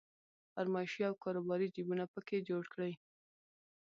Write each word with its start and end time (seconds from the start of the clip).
فرمایشي 0.53 1.01
او 1.09 1.13
کاروباري 1.23 1.67
جيبونه 1.75 2.05
په 2.13 2.19
کې 2.27 2.45
جوړ 2.49 2.63
کړي. 2.73 2.93